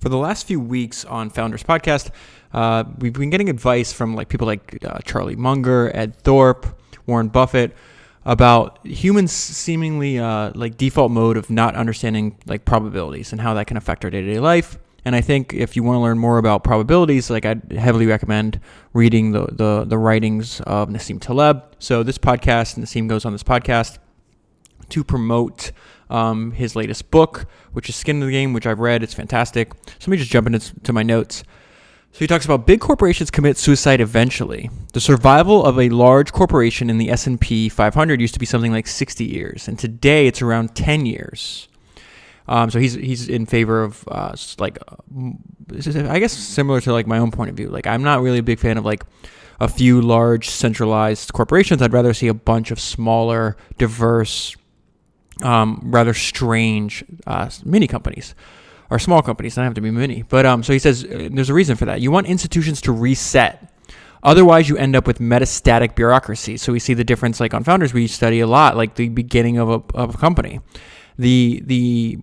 For 0.00 0.08
the 0.08 0.16
last 0.16 0.46
few 0.46 0.58
weeks 0.58 1.04
on 1.04 1.28
Founders 1.28 1.62
Podcast, 1.62 2.10
uh, 2.54 2.84
we've 2.98 3.12
been 3.12 3.28
getting 3.28 3.50
advice 3.50 3.92
from 3.92 4.14
like 4.14 4.30
people 4.30 4.46
like 4.46 4.82
uh, 4.82 4.98
Charlie 5.04 5.36
Munger, 5.36 5.94
Ed 5.94 6.16
Thorp, 6.16 6.66
Warren 7.06 7.28
Buffett 7.28 7.76
about 8.24 8.84
humans 8.86 9.30
seemingly 9.30 10.18
uh, 10.18 10.52
like 10.54 10.78
default 10.78 11.10
mode 11.10 11.36
of 11.36 11.50
not 11.50 11.74
understanding 11.74 12.38
like 12.46 12.64
probabilities 12.64 13.32
and 13.32 13.42
how 13.42 13.52
that 13.52 13.66
can 13.66 13.76
affect 13.76 14.02
our 14.02 14.10
day-to-day 14.10 14.40
life. 14.40 14.78
And 15.04 15.14
I 15.14 15.20
think 15.20 15.52
if 15.52 15.76
you 15.76 15.82
want 15.82 15.96
to 15.96 16.00
learn 16.00 16.18
more 16.18 16.38
about 16.38 16.64
probabilities, 16.64 17.28
like 17.28 17.44
I'd 17.44 17.70
heavily 17.72 18.06
recommend 18.06 18.58
reading 18.94 19.32
the, 19.32 19.48
the, 19.52 19.84
the 19.86 19.98
writings 19.98 20.62
of 20.62 20.88
Nassim 20.88 21.20
Taleb. 21.20 21.62
So 21.78 22.02
this 22.02 22.16
podcast, 22.16 22.78
Nassim 22.78 23.06
goes 23.06 23.26
on 23.26 23.32
this 23.32 23.42
podcast 23.42 23.98
to 24.90 25.04
promote 25.04 25.72
um, 26.08 26.52
his 26.52 26.76
latest 26.76 27.10
book, 27.10 27.46
which 27.72 27.88
is 27.88 27.96
Skin 27.96 28.16
in 28.16 28.26
the 28.26 28.32
Game, 28.32 28.52
which 28.52 28.66
I've 28.66 28.80
read. 28.80 29.02
It's 29.02 29.14
fantastic. 29.14 29.72
So 29.74 29.92
let 30.00 30.08
me 30.08 30.16
just 30.16 30.30
jump 30.30 30.46
into 30.46 30.92
my 30.92 31.02
notes. 31.02 31.44
So 32.12 32.18
he 32.18 32.26
talks 32.26 32.44
about 32.44 32.66
big 32.66 32.80
corporations 32.80 33.30
commit 33.30 33.56
suicide 33.56 34.00
eventually. 34.00 34.68
The 34.92 35.00
survival 35.00 35.64
of 35.64 35.78
a 35.78 35.88
large 35.90 36.32
corporation 36.32 36.90
in 36.90 36.98
the 36.98 37.08
S&P 37.08 37.68
500 37.68 38.20
used 38.20 38.34
to 38.34 38.40
be 38.40 38.46
something 38.46 38.72
like 38.72 38.88
60 38.88 39.24
years, 39.24 39.68
and 39.68 39.78
today 39.78 40.26
it's 40.26 40.42
around 40.42 40.74
10 40.74 41.06
years. 41.06 41.68
Um, 42.48 42.68
so 42.68 42.80
he's 42.80 42.94
he's 42.94 43.28
in 43.28 43.46
favor 43.46 43.84
of 43.84 44.04
uh, 44.08 44.34
like 44.58 44.78
I 45.72 46.18
guess 46.18 46.32
similar 46.32 46.80
to 46.80 46.92
like 46.92 47.06
my 47.06 47.18
own 47.18 47.30
point 47.30 47.48
of 47.48 47.56
view. 47.56 47.68
Like 47.68 47.86
I'm 47.86 48.02
not 48.02 48.22
really 48.22 48.38
a 48.38 48.42
big 48.42 48.58
fan 48.58 48.76
of 48.76 48.84
like 48.84 49.04
a 49.60 49.68
few 49.68 50.00
large 50.00 50.50
centralized 50.50 51.32
corporations. 51.32 51.80
I'd 51.80 51.92
rather 51.92 52.12
see 52.12 52.26
a 52.26 52.34
bunch 52.34 52.72
of 52.72 52.80
smaller, 52.80 53.56
diverse, 53.78 54.56
um, 55.42 55.80
rather 55.84 56.14
strange 56.14 57.04
uh, 57.26 57.50
mini 57.64 57.86
companies 57.86 58.34
or 58.90 58.98
small 58.98 59.22
companies. 59.22 59.54
Don't 59.54 59.64
have 59.64 59.74
to 59.74 59.80
be 59.80 59.90
mini. 59.90 60.22
But 60.22 60.46
um, 60.46 60.62
so 60.62 60.72
he 60.72 60.78
says 60.78 61.04
uh, 61.04 61.28
there's 61.32 61.50
a 61.50 61.54
reason 61.54 61.76
for 61.76 61.86
that. 61.86 62.00
You 62.00 62.10
want 62.10 62.26
institutions 62.26 62.80
to 62.82 62.92
reset. 62.92 63.72
Otherwise, 64.22 64.68
you 64.68 64.76
end 64.76 64.94
up 64.96 65.06
with 65.06 65.18
metastatic 65.18 65.94
bureaucracy. 65.94 66.58
So 66.58 66.72
we 66.72 66.78
see 66.78 66.92
the 66.92 67.04
difference. 67.04 67.40
Like 67.40 67.54
on 67.54 67.64
founders, 67.64 67.94
we 67.94 68.06
study 68.06 68.40
a 68.40 68.46
lot, 68.46 68.76
like 68.76 68.96
the 68.96 69.08
beginning 69.08 69.58
of 69.58 69.70
a, 69.70 69.96
of 69.96 70.14
a 70.14 70.18
company. 70.18 70.60
The 71.18 71.62
the 71.64 72.18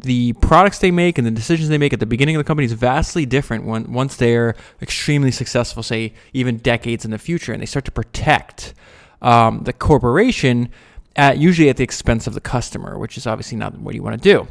the 0.00 0.32
products 0.34 0.78
they 0.78 0.90
make 0.90 1.18
and 1.18 1.26
the 1.26 1.30
decisions 1.30 1.68
they 1.68 1.78
make 1.78 1.92
at 1.92 2.00
the 2.00 2.06
beginning 2.06 2.36
of 2.36 2.40
the 2.40 2.44
company 2.44 2.66
is 2.66 2.72
vastly 2.72 3.26
different 3.26 3.64
when 3.64 3.92
once 3.92 4.16
they're 4.16 4.54
extremely 4.80 5.30
successful, 5.30 5.82
say 5.82 6.12
even 6.32 6.58
decades 6.58 7.04
in 7.04 7.10
the 7.10 7.18
future, 7.18 7.52
and 7.52 7.60
they 7.60 7.66
start 7.66 7.84
to 7.84 7.90
protect 7.90 8.74
um, 9.22 9.62
the 9.64 9.72
corporation 9.72 10.68
at 11.18 11.36
usually 11.36 11.68
at 11.68 11.76
the 11.76 11.84
expense 11.84 12.26
of 12.26 12.32
the 12.32 12.40
customer, 12.40 12.96
which 12.96 13.18
is 13.18 13.26
obviously 13.26 13.58
not 13.58 13.76
what 13.78 13.94
you 13.94 14.02
want 14.02 14.22
to 14.22 14.32
do. 14.32 14.48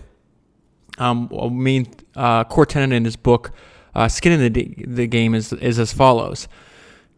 Um, 1.00 1.30
main 1.52 1.88
uh, 2.16 2.44
core 2.44 2.66
tenet 2.66 2.96
in 2.96 3.06
his 3.06 3.16
book, 3.16 3.52
uh, 3.96 4.08
"Skin 4.08 4.34
in 4.34 4.54
the, 4.54 4.76
the 4.86 5.08
Game," 5.08 5.34
is 5.34 5.54
is 5.54 5.80
as 5.80 5.94
follows. 5.94 6.48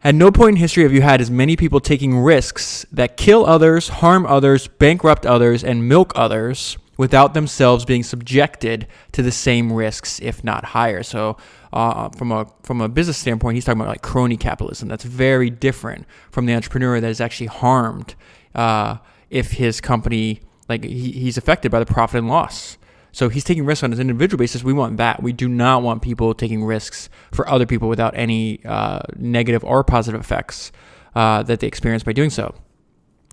At 0.02 0.14
no 0.14 0.30
point 0.30 0.54
in 0.54 0.56
history 0.56 0.84
have 0.84 0.94
you 0.94 1.02
had 1.02 1.20
as 1.20 1.30
many 1.30 1.56
people 1.56 1.80
taking 1.80 2.18
risks 2.18 2.86
that 2.90 3.18
kill 3.18 3.44
others, 3.44 3.88
harm 3.88 4.24
others, 4.24 4.66
bankrupt 4.66 5.26
others, 5.26 5.62
and 5.62 5.86
milk 5.86 6.12
others 6.14 6.78
without 6.96 7.34
themselves 7.34 7.84
being 7.84 8.02
subjected 8.02 8.86
to 9.12 9.22
the 9.22 9.32
same 9.32 9.72
risks, 9.72 10.20
if 10.22 10.44
not 10.44 10.64
higher. 10.66 11.02
So, 11.02 11.36
uh, 11.72 12.10
from 12.10 12.32
a 12.32 12.46
from 12.62 12.80
a 12.80 12.88
business 12.88 13.18
standpoint, 13.18 13.56
he's 13.56 13.64
talking 13.64 13.80
about 13.80 13.90
like 13.90 14.02
crony 14.02 14.36
capitalism. 14.36 14.88
That's 14.88 15.04
very 15.04 15.50
different 15.50 16.06
from 16.30 16.46
the 16.46 16.54
entrepreneur 16.54 17.00
that 17.00 17.10
is 17.10 17.20
actually 17.20 17.48
harmed 17.48 18.14
uh, 18.54 18.98
if 19.30 19.52
his 19.52 19.80
company 19.80 20.42
like 20.68 20.84
he, 20.84 21.12
he's 21.12 21.36
affected 21.36 21.70
by 21.70 21.78
the 21.78 21.86
profit 21.86 22.18
and 22.18 22.28
loss. 22.28 22.78
So 23.12 23.28
he's 23.28 23.42
taking 23.42 23.64
risks 23.64 23.82
on 23.82 23.92
an 23.92 24.00
individual 24.00 24.38
basis. 24.38 24.62
We 24.62 24.72
want 24.72 24.96
that. 24.98 25.22
We 25.22 25.32
do 25.32 25.48
not 25.48 25.82
want 25.82 26.00
people 26.00 26.32
taking 26.32 26.64
risks 26.64 27.08
for 27.32 27.48
other 27.48 27.66
people 27.66 27.88
without 27.88 28.14
any 28.16 28.64
uh, 28.64 29.00
negative 29.16 29.64
or 29.64 29.82
positive 29.82 30.20
effects 30.20 30.70
uh, 31.14 31.42
that 31.42 31.58
they 31.58 31.66
experience 31.66 32.04
by 32.04 32.12
doing 32.12 32.30
so. 32.30 32.54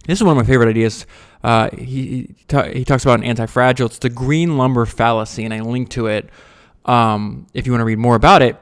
This 0.07 0.19
is 0.19 0.23
one 0.23 0.37
of 0.37 0.43
my 0.43 0.49
favorite 0.49 0.69
ideas. 0.69 1.05
Uh, 1.43 1.69
he 1.77 2.33
he, 2.49 2.61
he, 2.73 2.85
talks 2.85 3.03
about 3.03 3.19
an 3.19 3.25
anti-fragile. 3.25 3.87
It's 3.87 3.99
the 3.99 4.09
green 4.09 4.57
lumber 4.57 4.85
fallacy, 4.85 5.43
and 5.43 5.53
I 5.53 5.59
link 5.59 5.89
to 5.89 6.07
it 6.07 6.29
um, 6.85 7.45
if 7.53 7.65
you 7.65 7.71
want 7.71 7.81
to 7.81 7.85
read 7.85 7.99
more 7.99 8.15
about 8.15 8.41
it. 8.41 8.57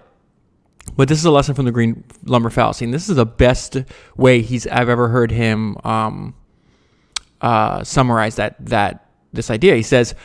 But 0.97 1.07
this 1.07 1.17
is 1.17 1.25
a 1.25 1.31
lesson 1.31 1.55
from 1.55 1.65
the 1.65 1.71
green 1.71 2.03
lumber 2.23 2.49
fallacy, 2.49 2.85
and 2.85 2.93
this 2.93 3.09
is 3.09 3.15
the 3.15 3.25
best 3.25 3.77
way 4.17 4.41
he's 4.41 4.67
I've 4.67 4.89
ever 4.89 5.07
heard 5.07 5.31
him 5.31 5.77
um, 5.83 6.35
uh, 7.45 7.83
summarize 7.83 8.35
that 8.35 8.56
that 8.66 9.07
this 9.33 9.50
idea. 9.50 9.75
He 9.75 9.83
says, 9.83 10.16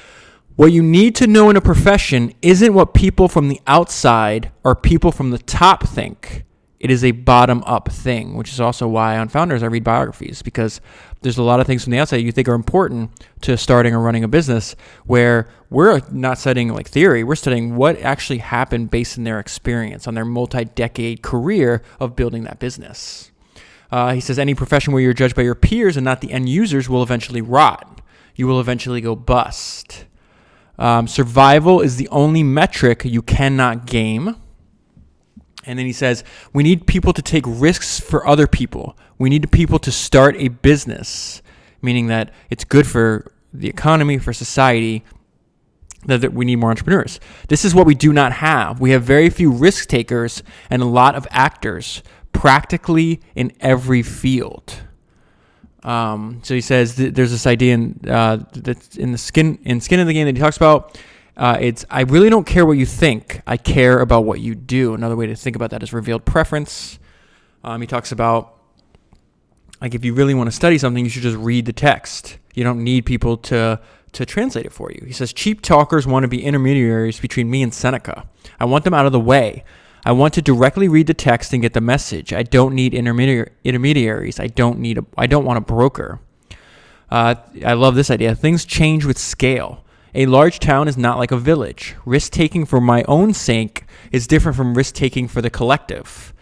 "What 0.56 0.72
you 0.72 0.82
need 0.82 1.14
to 1.16 1.26
know 1.26 1.50
in 1.50 1.56
a 1.56 1.60
profession 1.60 2.32
isn't 2.42 2.72
what 2.72 2.94
people 2.94 3.28
from 3.28 3.48
the 3.48 3.60
outside 3.66 4.50
or 4.64 4.74
people 4.74 5.12
from 5.12 5.30
the 5.30 5.38
top 5.38 5.86
think." 5.86 6.44
it 6.80 6.90
is 6.90 7.04
a 7.04 7.10
bottom 7.10 7.62
up 7.66 7.92
thing, 7.92 8.36
which 8.36 8.50
is 8.50 8.58
also 8.58 8.88
why 8.88 9.18
on 9.18 9.28
founders 9.28 9.62
I 9.62 9.66
read 9.66 9.84
biographies 9.84 10.40
because 10.40 10.80
there's 11.20 11.36
a 11.36 11.42
lot 11.42 11.60
of 11.60 11.66
things 11.66 11.84
from 11.84 11.90
the 11.90 11.98
outside 11.98 12.16
you 12.16 12.32
think 12.32 12.48
are 12.48 12.54
important 12.54 13.10
to 13.42 13.58
starting 13.58 13.94
or 13.94 14.00
running 14.00 14.24
a 14.24 14.28
business 14.28 14.74
where 15.04 15.46
we're 15.68 16.00
not 16.10 16.38
studying 16.38 16.70
like 16.70 16.88
theory, 16.88 17.22
we're 17.22 17.34
studying 17.34 17.76
what 17.76 18.00
actually 18.00 18.38
happened 18.38 18.90
based 18.90 19.18
on 19.18 19.24
their 19.24 19.38
experience, 19.38 20.08
on 20.08 20.14
their 20.14 20.24
multi 20.24 20.64
decade 20.64 21.20
career 21.20 21.82
of 22.00 22.16
building 22.16 22.44
that 22.44 22.58
business. 22.58 23.29
Uh, 23.90 24.12
he 24.12 24.20
says 24.20 24.38
any 24.38 24.54
profession 24.54 24.92
where 24.92 25.02
you're 25.02 25.12
judged 25.12 25.34
by 25.34 25.42
your 25.42 25.54
peers 25.54 25.96
and 25.96 26.04
not 26.04 26.20
the 26.20 26.32
end 26.32 26.48
users 26.48 26.88
will 26.88 27.02
eventually 27.02 27.40
rot. 27.40 28.00
You 28.36 28.46
will 28.46 28.60
eventually 28.60 29.00
go 29.00 29.16
bust. 29.16 30.04
Um, 30.78 31.06
survival 31.08 31.80
is 31.80 31.96
the 31.96 32.08
only 32.08 32.42
metric 32.42 33.04
you 33.04 33.22
cannot 33.22 33.86
game 33.86 34.36
and 35.64 35.78
then 35.78 35.86
he 35.86 35.92
says, 35.92 36.24
we 36.52 36.62
need 36.62 36.86
people 36.86 37.12
to 37.12 37.22
take 37.22 37.44
risks 37.46 38.00
for 38.00 38.26
other 38.26 38.46
people. 38.46 38.96
We 39.18 39.28
need 39.28 39.50
people 39.52 39.78
to 39.80 39.92
start 39.92 40.36
a 40.36 40.48
business, 40.48 41.42
meaning 41.82 42.06
that 42.06 42.32
it's 42.48 42.64
good 42.64 42.86
for 42.86 43.30
the 43.52 43.68
economy, 43.68 44.18
for 44.18 44.32
society, 44.32 45.04
that, 46.06 46.32
we 46.32 46.44
need 46.44 46.56
more 46.56 46.70
entrepreneurs. 46.70 47.20
This 47.48 47.64
is 47.64 47.74
what 47.74 47.86
we 47.86 47.94
do 47.94 48.12
not 48.12 48.32
have. 48.32 48.80
We 48.80 48.90
have 48.90 49.02
very 49.02 49.30
few 49.30 49.50
risk 49.50 49.88
takers 49.88 50.42
and 50.70 50.82
a 50.82 50.86
lot 50.86 51.14
of 51.14 51.26
actors 51.30 52.02
practically 52.32 53.20
in 53.34 53.52
every 53.60 54.02
field. 54.02 54.82
Um, 55.82 56.40
so 56.42 56.54
he 56.54 56.60
says 56.60 56.96
th- 56.96 57.14
there's 57.14 57.30
this 57.30 57.46
idea 57.46 57.74
in, 57.74 58.00
uh, 58.06 58.38
that's 58.52 58.96
in 58.96 59.12
the 59.12 59.18
skin 59.18 59.58
in 59.64 59.80
skin 59.80 59.98
of 59.98 60.06
the 60.06 60.12
game 60.12 60.26
that 60.26 60.36
he 60.36 60.40
talks 60.40 60.58
about 60.58 60.98
uh, 61.40 61.56
it's 61.58 61.86
I 61.88 62.02
really 62.02 62.28
don't 62.28 62.46
care 62.46 62.66
what 62.66 62.76
you 62.76 62.84
think. 62.84 63.40
I 63.46 63.56
care 63.56 64.00
about 64.00 64.26
what 64.26 64.40
you 64.40 64.54
do. 64.54 64.92
Another 64.92 65.16
way 65.16 65.26
to 65.26 65.34
think 65.34 65.56
about 65.56 65.70
that 65.70 65.82
is 65.82 65.90
revealed 65.90 66.26
preference. 66.26 66.98
Um, 67.64 67.80
he 67.80 67.86
talks 67.86 68.12
about 68.12 68.58
like 69.80 69.94
if 69.94 70.04
you 70.04 70.12
really 70.12 70.34
want 70.34 70.48
to 70.48 70.52
study 70.52 70.76
something, 70.76 71.02
you 71.02 71.10
should 71.10 71.22
just 71.22 71.38
read 71.38 71.64
the 71.64 71.72
text. 71.72 72.36
You 72.54 72.62
don't 72.62 72.84
need 72.84 73.06
people 73.06 73.38
to 73.38 73.80
to 74.12 74.26
translate 74.26 74.66
it 74.66 74.72
for 74.72 74.90
you. 74.90 75.04
He 75.06 75.12
says 75.12 75.32
cheap 75.32 75.62
talkers 75.62 76.06
want 76.06 76.24
to 76.24 76.28
be 76.28 76.44
intermediaries 76.44 77.20
between 77.20 77.50
me 77.50 77.62
and 77.62 77.72
Seneca. 77.72 78.28
I 78.58 78.64
want 78.64 78.84
them 78.84 78.94
out 78.94 79.06
of 79.06 79.12
the 79.12 79.20
way. 79.20 79.64
I 80.04 80.12
want 80.12 80.34
to 80.34 80.42
directly 80.42 80.88
read 80.88 81.06
the 81.06 81.14
text 81.14 81.52
and 81.52 81.60
get 81.62 81.74
the 81.74 81.80
message. 81.80 82.32
I 82.32 82.42
don't 82.42 82.74
need 82.74 82.94
intermediaries. 82.94 84.40
I 84.40 84.46
don't 84.46 84.78
need 84.78 84.98
a. 84.98 85.04
I 85.16 85.26
don't 85.26 85.44
want 85.44 85.58
a 85.58 85.60
broker. 85.60 86.20
Uh, 87.10 87.34
I 87.64 87.74
love 87.74 87.96
this 87.96 88.10
idea. 88.10 88.34
Things 88.34 88.64
change 88.64 89.04
with 89.04 89.18
scale. 89.18 89.84
A 90.14 90.26
large 90.26 90.58
town 90.58 90.88
is 90.88 90.96
not 90.96 91.18
like 91.18 91.30
a 91.30 91.36
village. 91.36 91.94
Risk 92.04 92.32
taking 92.32 92.64
for 92.64 92.80
my 92.80 93.04
own 93.04 93.34
sake 93.34 93.84
is 94.10 94.26
different 94.26 94.56
from 94.56 94.74
risk 94.74 94.94
taking 94.94 95.28
for 95.28 95.42
the 95.42 95.50
collective. 95.50 96.32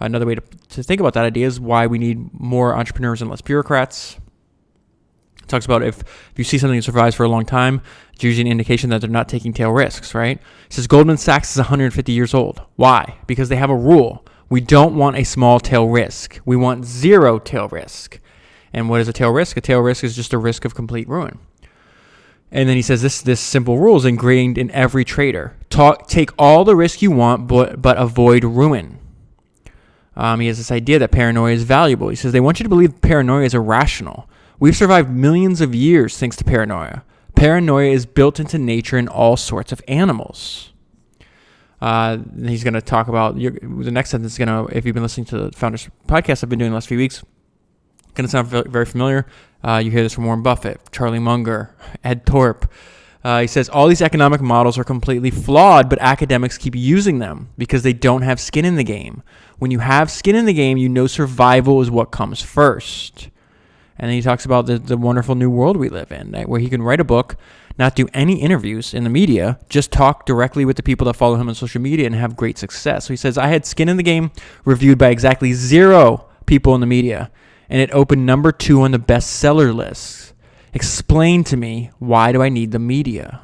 Another 0.00 0.24
way 0.24 0.36
to, 0.36 0.42
to 0.70 0.82
think 0.82 1.00
about 1.00 1.14
that 1.14 1.24
idea 1.24 1.46
is 1.46 1.58
why 1.58 1.86
we 1.86 1.98
need 1.98 2.32
more 2.32 2.74
entrepreneurs 2.76 3.20
and 3.20 3.30
less 3.30 3.40
bureaucrats. 3.40 4.18
It 5.48 5.50
talks 5.50 5.64
about 5.64 5.82
if, 5.82 6.00
if 6.00 6.32
you 6.36 6.44
see 6.44 6.58
something 6.58 6.76
that 6.76 6.82
survives 6.82 7.16
for 7.16 7.24
a 7.24 7.28
long 7.28 7.46
time, 7.46 7.80
it's 8.12 8.22
usually 8.22 8.42
an 8.42 8.52
indication 8.52 8.90
that 8.90 9.00
they're 9.00 9.08
not 9.08 9.30
taking 9.30 9.54
tail 9.54 9.70
risks, 9.70 10.14
right? 10.14 10.36
It 10.36 10.72
says 10.74 10.86
Goldman 10.86 11.16
Sachs 11.16 11.52
is 11.52 11.56
150 11.56 12.12
years 12.12 12.34
old. 12.34 12.60
Why? 12.76 13.16
Because 13.26 13.48
they 13.48 13.56
have 13.56 13.70
a 13.70 13.74
rule. 13.74 14.26
We 14.50 14.60
don't 14.60 14.94
want 14.94 15.16
a 15.16 15.24
small 15.24 15.58
tail 15.58 15.88
risk. 15.88 16.38
We 16.44 16.54
want 16.54 16.84
zero 16.84 17.38
tail 17.38 17.66
risk. 17.68 18.20
And 18.74 18.90
what 18.90 19.00
is 19.00 19.08
a 19.08 19.12
tail 19.14 19.30
risk? 19.30 19.56
A 19.56 19.62
tail 19.62 19.80
risk 19.80 20.04
is 20.04 20.14
just 20.14 20.34
a 20.34 20.38
risk 20.38 20.66
of 20.66 20.74
complete 20.74 21.08
ruin. 21.08 21.38
And 22.52 22.68
then 22.68 22.76
he 22.76 22.82
says 22.82 23.00
this 23.00 23.22
this 23.22 23.40
simple 23.40 23.78
rule 23.78 23.96
is 23.96 24.04
ingrained 24.04 24.58
in 24.58 24.70
every 24.72 25.04
trader. 25.06 25.56
Talk, 25.70 26.08
take 26.08 26.30
all 26.38 26.64
the 26.64 26.76
risk 26.76 27.00
you 27.00 27.10
want, 27.10 27.46
but, 27.46 27.80
but 27.80 27.96
avoid 27.96 28.44
ruin. 28.44 28.98
Um, 30.14 30.40
he 30.40 30.48
has 30.48 30.58
this 30.58 30.70
idea 30.70 30.98
that 30.98 31.10
paranoia 31.10 31.52
is 31.52 31.62
valuable. 31.62 32.10
He 32.10 32.16
says 32.16 32.32
they 32.32 32.40
want 32.40 32.60
you 32.60 32.64
to 32.64 32.68
believe 32.68 33.00
paranoia 33.00 33.44
is 33.44 33.54
irrational. 33.54 34.28
We've 34.60 34.76
survived 34.76 35.10
millions 35.10 35.60
of 35.60 35.74
years 35.74 36.18
thanks 36.18 36.36
to 36.36 36.44
paranoia. 36.44 37.04
Paranoia 37.36 37.90
is 37.90 38.06
built 38.06 38.40
into 38.40 38.58
nature 38.58 38.98
in 38.98 39.06
all 39.06 39.36
sorts 39.36 39.70
of 39.70 39.80
animals. 39.86 40.72
Uh, 41.80 42.18
he's 42.44 42.64
going 42.64 42.74
to 42.74 42.82
talk 42.82 43.06
about 43.06 43.36
your, 43.38 43.52
the 43.52 43.92
next 43.92 44.10
sentence. 44.10 44.32
Is 44.32 44.38
going 44.38 44.48
to, 44.48 44.76
if 44.76 44.84
you've 44.84 44.94
been 44.94 45.04
listening 45.04 45.26
to 45.26 45.38
the 45.38 45.52
Founders 45.52 45.88
podcast 46.08 46.42
I've 46.42 46.50
been 46.50 46.58
doing 46.58 46.72
the 46.72 46.74
last 46.74 46.88
few 46.88 46.98
weeks, 46.98 47.22
going 48.14 48.26
to 48.26 48.30
sound 48.30 48.48
very 48.48 48.84
familiar. 48.84 49.26
Uh, 49.62 49.80
you 49.84 49.92
hear 49.92 50.02
this 50.02 50.12
from 50.12 50.24
Warren 50.24 50.42
Buffett, 50.42 50.80
Charlie 50.90 51.20
Munger, 51.20 51.76
Ed 52.02 52.26
Thorp, 52.26 52.68
Uh, 53.24 53.40
he 53.40 53.46
says 53.46 53.68
all 53.68 53.88
these 53.88 54.02
economic 54.02 54.40
models 54.40 54.78
are 54.78 54.84
completely 54.84 55.30
flawed, 55.30 55.90
but 55.90 55.98
academics 56.00 56.56
keep 56.56 56.74
using 56.74 57.18
them 57.18 57.50
because 57.58 57.82
they 57.82 57.92
don't 57.92 58.22
have 58.22 58.40
skin 58.40 58.64
in 58.64 58.76
the 58.76 58.84
game. 58.84 59.22
When 59.58 59.70
you 59.70 59.80
have 59.80 60.10
skin 60.10 60.36
in 60.36 60.46
the 60.46 60.52
game, 60.52 60.78
you 60.78 60.88
know 60.88 61.06
survival 61.06 61.80
is 61.80 61.90
what 61.90 62.10
comes 62.10 62.42
first. 62.42 63.28
And 63.98 64.08
then 64.08 64.14
he 64.14 64.22
talks 64.22 64.44
about 64.44 64.66
the, 64.66 64.78
the 64.78 64.96
wonderful 64.96 65.34
new 65.34 65.50
world 65.50 65.76
we 65.76 65.88
live 65.88 66.12
in, 66.12 66.32
where 66.44 66.60
he 66.60 66.68
can 66.68 66.82
write 66.82 67.00
a 67.00 67.04
book, 67.04 67.36
not 67.78 67.96
do 67.96 68.08
any 68.14 68.40
interviews 68.40 68.94
in 68.94 69.04
the 69.04 69.10
media, 69.10 69.58
just 69.68 69.90
talk 69.90 70.24
directly 70.24 70.64
with 70.64 70.76
the 70.76 70.82
people 70.82 71.04
that 71.06 71.14
follow 71.14 71.36
him 71.36 71.48
on 71.48 71.54
social 71.54 71.80
media 71.80 72.06
and 72.06 72.14
have 72.14 72.36
great 72.36 72.58
success. 72.58 73.06
So 73.06 73.12
he 73.12 73.16
says, 73.16 73.36
I 73.36 73.48
had 73.48 73.66
skin 73.66 73.88
in 73.88 73.96
the 73.96 74.02
game 74.02 74.30
reviewed 74.64 74.98
by 74.98 75.08
exactly 75.08 75.52
zero 75.52 76.28
people 76.46 76.74
in 76.74 76.80
the 76.80 76.86
media, 76.86 77.30
and 77.68 77.80
it 77.80 77.90
opened 77.92 78.24
number 78.24 78.52
two 78.52 78.82
on 78.82 78.92
the 78.92 78.98
bestseller 78.98 79.74
list. 79.74 80.32
Explain 80.74 81.44
to 81.44 81.56
me 81.56 81.90
why 81.98 82.30
do 82.32 82.42
I 82.42 82.48
need 82.48 82.70
the 82.70 82.78
media? 82.78 83.42